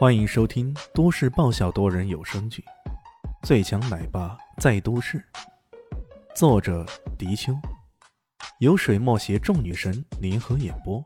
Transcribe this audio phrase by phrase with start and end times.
[0.00, 2.64] 欢迎收听都市爆笑多人有声剧
[3.46, 5.18] 《最强奶爸在都市》，
[6.34, 6.86] 作者：
[7.18, 7.52] 迪秋，
[8.60, 11.04] 由水墨携众女神联合演播，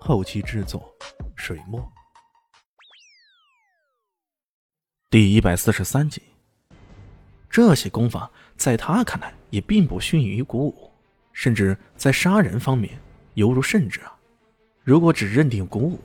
[0.00, 0.92] 后期制作：
[1.36, 1.80] 水墨。
[5.08, 6.20] 第一百四十三集，
[7.48, 10.90] 这些功法在他看来也并不逊于鼓舞，
[11.32, 12.98] 甚至在杀人方面
[13.34, 14.12] 犹如甚至啊！
[14.82, 16.00] 如果只认定鼓舞，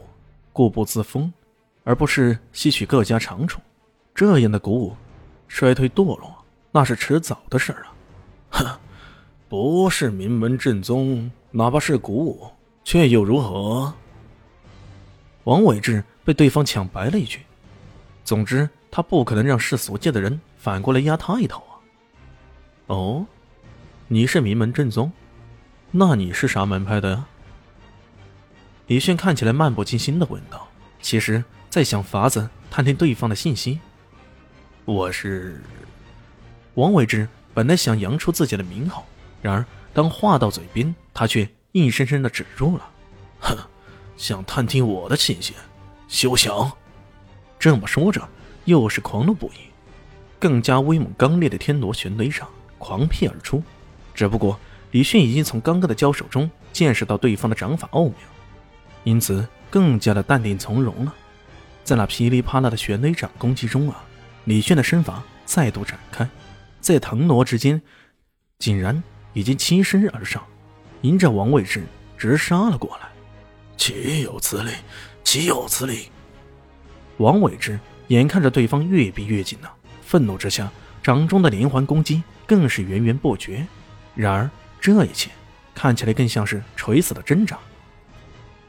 [0.53, 1.33] 固步自封。
[1.87, 3.61] 而不是吸取各家长处，
[4.13, 4.93] 这样的鼓舞，
[5.47, 6.35] 衰退堕落
[6.69, 7.87] 那是迟早的事了。
[8.49, 8.79] 哼，
[9.47, 12.45] 不是名门正宗，哪怕是鼓舞，
[12.83, 13.93] 却又如何？
[15.45, 17.39] 王伟志被对方抢白了一句。
[18.25, 21.73] 总之，他不可能让世俗界的人反过来压他一头啊。
[22.87, 23.25] 哦，
[24.09, 25.09] 你是名门正宗，
[25.91, 27.25] 那你是啥门派的呀？
[28.87, 30.67] 李迅看起来漫不经心的问道。
[31.01, 31.41] 其实。
[31.69, 33.79] 在想法子探听对方的信息。
[34.85, 35.61] 我是
[36.75, 39.05] 王伟之，本来想扬出自己的名号，
[39.41, 42.89] 然而当话到嘴边，他却硬生生的止住了。
[43.41, 43.57] 哼，
[44.15, 45.53] 想探听我的信息，
[46.07, 46.71] 休想！
[47.59, 48.27] 这么说着，
[48.63, 49.69] 又是狂怒不已，
[50.39, 52.47] 更加威猛刚烈的天罗玄雷掌
[52.77, 53.61] 狂劈而出。
[54.13, 54.57] 只不过
[54.91, 58.15] 李迅已经从刚刚的交手中见识到对方的掌法奥妙，
[59.03, 61.13] 因此更加的淡定从容了。
[61.87, 64.03] 在那噼里啪啦的玄雷掌攻击中啊，
[64.43, 66.27] 李炫的身法再度展开，
[66.81, 67.81] 在腾挪之间，
[68.59, 70.43] 竟然已经欺身而上，
[71.03, 71.85] 迎着王伟志
[72.17, 73.07] 直杀了过来。
[73.77, 74.71] 岂有此理！
[75.23, 76.09] 岂有此理！
[77.19, 77.79] 王伟志
[78.09, 79.69] 眼看着对方越逼越近呢，
[80.01, 80.69] 愤怒之下，
[81.01, 83.65] 掌中的连环攻击更是源源不绝。
[84.13, 84.49] 然而
[84.81, 85.31] 这一切
[85.73, 87.57] 看起来更像是垂死的挣扎。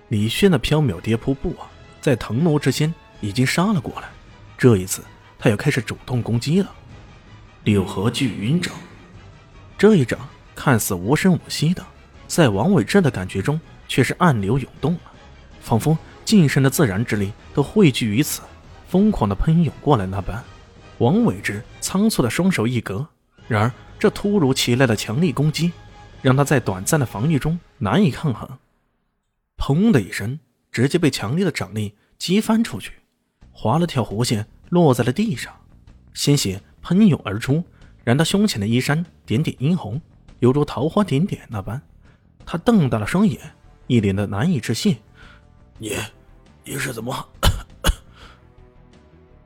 [0.07, 1.67] 李炫的飘渺跌扑步啊，
[2.01, 2.95] 在腾挪之间。
[3.21, 4.09] 已经杀了过来，
[4.57, 5.03] 这一次
[5.39, 6.75] 他又开始主动攻击了。
[7.65, 8.73] 六合聚云掌，
[9.77, 10.19] 这一掌
[10.55, 11.85] 看似无声无息的，
[12.27, 15.13] 在王伟志的感觉中却是暗流涌动啊，
[15.61, 18.43] 仿佛近身的自然之力都汇聚于此，
[18.89, 20.43] 疯狂的喷涌过来那般。
[20.99, 23.07] 王伟志仓促的双手一格，
[23.47, 25.73] 然而这突如其来的强力攻击，
[26.23, 28.49] 让他在短暂的防御中难以抗衡。
[29.57, 30.39] 砰的一声，
[30.73, 32.93] 直接被强烈的掌力击翻出去。
[33.61, 35.53] 划了条弧线，落在了地上，
[36.15, 37.65] 鲜血喷涌而出，
[38.05, 40.01] 染他胸前的衣衫点点殷红，
[40.39, 41.83] 犹如桃花点点那般。
[42.47, 43.41] 他瞪大了双眼，
[43.89, 44.97] 一脸的难以置信
[45.77, 45.97] ：“你，
[46.63, 47.13] 你是怎么？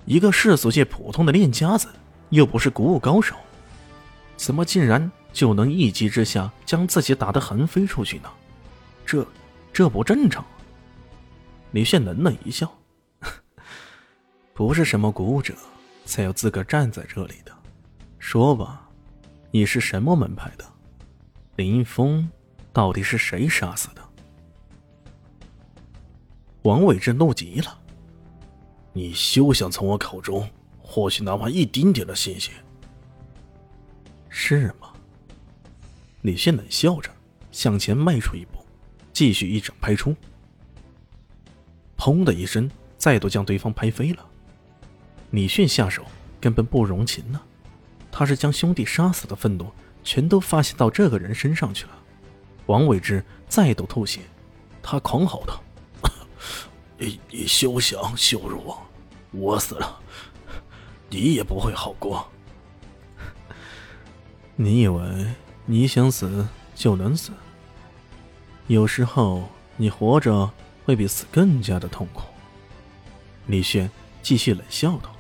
[0.05, 1.89] 一个世俗界普通的练家子，
[2.29, 3.35] 又不是古舞高手，
[4.37, 8.29] 怎么竟然就能一击之下将自己打得横飞出去呢？
[9.07, 9.27] 这，
[9.73, 10.45] 这不正常。”
[11.73, 12.71] 李炫冷冷一笑。
[14.55, 15.55] 不是什么鼓舞者，
[16.05, 17.53] 才有资格站在这里的。
[18.19, 18.89] 说吧，
[19.51, 20.65] 你是什么门派的？
[21.57, 22.29] 林峰
[22.73, 24.03] 到底是谁杀死的？
[26.63, 27.79] 王伟志怒极了。
[28.93, 30.49] 你休想从我口中
[30.79, 32.53] 获取哪怕一丁点的信息。
[34.29, 34.93] 是吗？
[36.21, 37.11] 李现冷笑着
[37.51, 38.65] 向前迈出一步，
[39.13, 40.15] 继续一掌拍出。
[41.97, 44.27] 砰的一声，再度将对方拍飞了。
[45.33, 46.05] 李迅下手
[46.41, 47.41] 根本不容情呢，
[48.11, 49.73] 他是将兄弟杀死的愤怒
[50.05, 51.91] 全都发泄到这个人身上去了。
[52.67, 54.21] 王伟之再度吐血，
[54.83, 55.63] 他狂吼道
[56.99, 58.83] ：“你你休想羞辱我！
[59.33, 60.01] 我死了，
[61.09, 62.31] 你也不会好过。
[64.55, 65.27] 你以为
[65.65, 67.33] 你想死就能死？
[68.67, 69.49] 有时候
[69.79, 70.51] 你活着
[70.85, 72.25] 会比死更加的痛苦。”
[73.49, 73.91] 李炫
[74.21, 75.12] 继续冷笑道。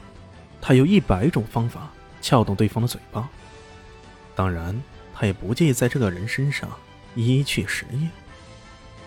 [0.64, 3.28] 他有一百种方法撬动对方的嘴巴，
[4.36, 4.80] 当然，
[5.12, 6.70] 他也不介意在这个人身上
[7.16, 8.08] 一去实验。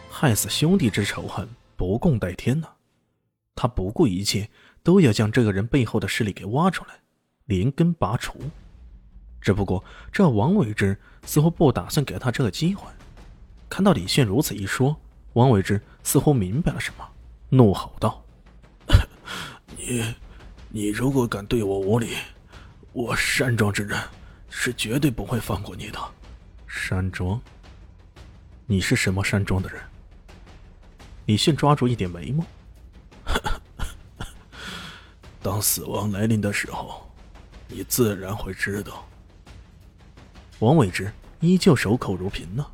[0.10, 2.68] 害死兄弟之仇恨，不共戴天呐。
[3.56, 4.50] 他不顾一切
[4.84, 6.96] 都要将这个人背后的势力给挖出来，
[7.46, 8.38] 连根拔除。
[9.40, 9.82] 只不过，
[10.12, 12.85] 这王伟之似乎不打算给他这个机会。
[13.70, 14.97] 看到李炫如此一说，
[15.34, 17.08] 王伟之似乎明白了什么，
[17.47, 18.22] 怒吼道
[19.78, 20.03] ：“你！”
[20.76, 22.18] 你如果敢对我无礼，
[22.92, 23.98] 我山庄之人
[24.50, 25.98] 是绝对不会放过你的。
[26.68, 27.40] 山庄？
[28.66, 29.82] 你是什么山庄的人？
[31.28, 32.46] 李迅抓住一点眉毛。
[35.42, 37.10] 当死亡来临的时候，
[37.70, 39.08] 你自然会知道。
[40.60, 42.68] 王伟之依旧守口如瓶呢。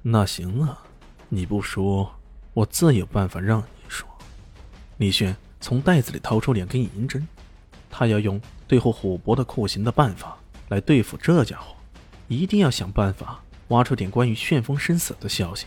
[0.00, 0.82] 那行啊，
[1.28, 2.18] 你不说，
[2.54, 4.08] 我自有办法让你说。
[4.96, 5.36] 李迅。
[5.66, 7.26] 从袋子里掏出两根银针，
[7.90, 11.74] 他要用对付虎伯的酷刑的办法来对付这家伙，
[12.28, 15.66] 一定要想办法挖出点关于旋风生死的消息。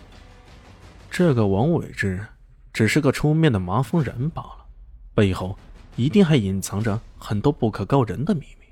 [1.11, 2.25] 这个王伟之
[2.71, 4.65] 只是个出面的麻风人罢了，
[5.13, 5.59] 背后
[5.97, 8.67] 一定还隐藏着很多不可告人的秘密。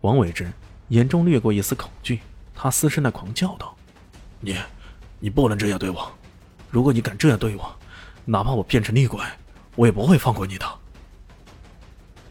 [0.00, 0.50] 王伟之
[0.88, 2.20] 眼中掠过一丝恐惧，
[2.54, 3.76] 他嘶声的狂叫道
[4.40, 4.56] ：“你，
[5.20, 6.10] 你不能这样对我！
[6.70, 7.78] 如果你敢这样对我，
[8.24, 9.20] 哪怕我变成厉鬼，
[9.76, 10.66] 我也不会放过你的。”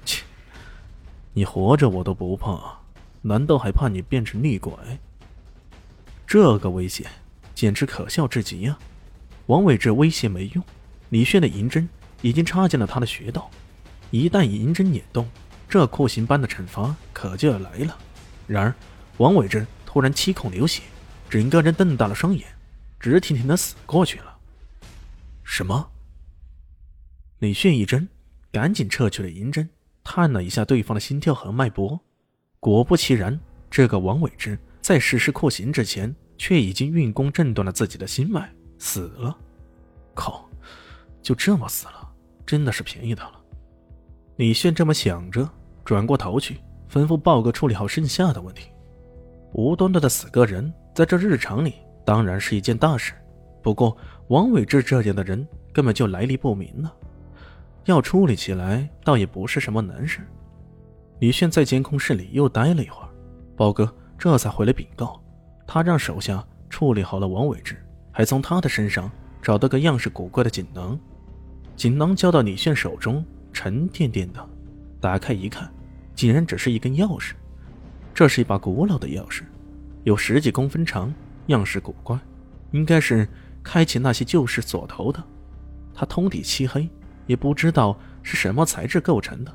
[0.06, 0.24] 切，
[1.34, 2.80] 你活着我都不怕，
[3.22, 4.74] 难道还怕你变成厉鬼？
[6.26, 7.06] 这个威胁
[7.54, 8.78] 简直可笑至极呀！
[9.48, 10.64] 王伟志威胁没用，
[11.10, 11.88] 李炫的银针
[12.22, 13.52] 已经插进了他的穴道，
[14.10, 15.30] 一旦银针捻动，
[15.68, 17.98] 这酷刑般的惩罚可就要来了。
[18.48, 18.74] 然而，
[19.18, 20.82] 王伟志突然七孔流血，
[21.30, 22.48] 整个人瞪大了双眼，
[23.00, 24.38] 直挺挺的死过去了。
[25.44, 25.90] 什么？
[27.44, 28.08] 李炫一怔，
[28.54, 29.70] 赶紧撤去了银针，
[30.02, 32.00] 探了一下对方的心跳和脉搏，
[32.62, 33.38] 果不其然，
[33.70, 38.50] 这个王伟之在实施酷刑之前，却已经运功震断了自己的心脉。
[38.80, 39.38] 死了，
[40.14, 40.50] 靠！
[41.22, 42.10] 就这么死了，
[42.46, 43.42] 真的是便宜他了。
[44.38, 45.46] 李炫这么想着，
[45.84, 48.70] 转过头去吩咐豹哥处理好剩下的问题。
[49.52, 51.74] 无端端的死个人，在这日常里
[52.06, 53.12] 当然是一件大事。
[53.62, 53.98] 不过
[54.30, 56.90] 王伟志这样的人根本就来历不明呢，
[57.86, 60.22] 要处理起来倒也不是什么难事。
[61.20, 63.10] 李炫在监控室里又待了一会儿，
[63.56, 65.22] 豹哥这才回来禀告，
[65.68, 67.76] 他让手下处理好了王伟志。
[68.12, 69.10] 还从他的身上
[69.42, 71.00] 找到个样式古怪的锦囊，
[71.76, 74.50] 锦囊交到李炫手中，沉甸甸的。
[75.02, 75.72] 打开一看，
[76.16, 77.34] 竟然只是一根钥匙。
[78.14, 79.42] 这是一把古老的钥匙，
[80.04, 81.14] 有十几公分长，
[81.48, 82.18] 样式古怪，
[82.72, 83.28] 应该是
[83.64, 85.24] 开启那些旧式锁头的。
[85.94, 86.88] 它通体漆黑，
[87.26, 89.54] 也不知道是什么材质构成的，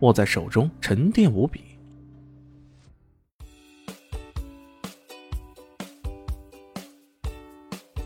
[0.00, 1.62] 握在手中沉甸无比。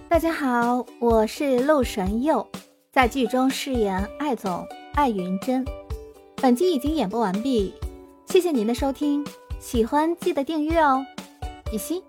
[0.08, 2.46] 大家好，我是陆神佑，
[2.92, 5.64] 在剧中饰演艾总艾云珍。
[6.36, 7.72] 本集已经演播完毕，
[8.26, 9.24] 谢谢您的收听，
[9.58, 11.04] 喜欢记得订阅哦，
[11.70, 12.02] 比心。